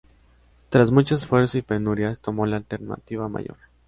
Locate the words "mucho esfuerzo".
0.89-1.59